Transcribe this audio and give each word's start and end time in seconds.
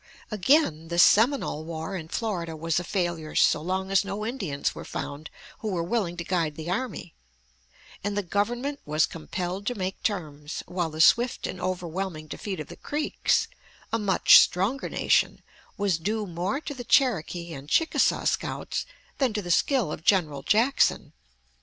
Again, 0.31 0.87
the 0.87 0.97
Seminole 0.97 1.63
war 1.63 1.95
in 1.95 2.07
Florida 2.07 2.55
was 2.55 2.79
a 2.79 2.83
failure 2.83 3.35
so 3.35 3.61
long 3.61 3.91
as 3.91 4.03
no 4.03 4.25
Indians 4.25 4.73
were 4.73 4.83
found 4.83 5.29
who 5.59 5.67
were 5.67 5.83
willing 5.83 6.17
to 6.17 6.23
guide 6.23 6.55
the 6.55 6.71
army, 6.71 7.13
and 8.03 8.17
the 8.17 8.23
Government 8.23 8.79
was 8.83 9.05
compelled 9.05 9.67
to 9.67 9.75
make 9.75 10.01
terms, 10.01 10.63
while 10.65 10.89
the 10.89 11.01
swift 11.01 11.45
and 11.45 11.61
overwhelming 11.61 12.25
defeat 12.25 12.59
of 12.59 12.65
the 12.65 12.77
Creeks, 12.77 13.47
a 13.93 13.99
much 13.99 14.39
stronger 14.39 14.89
nation, 14.89 15.43
was 15.77 15.99
due 15.99 16.25
more 16.25 16.59
to 16.59 16.73
the 16.73 16.83
Cherokee 16.83 17.53
and 17.53 17.69
Chickasaw 17.69 18.25
scouts 18.25 18.87
than 19.19 19.33
to 19.33 19.41
the 19.43 19.51
skill 19.51 19.91
of 19.91 20.03
General 20.03 20.41
Jackson. 20.41 21.13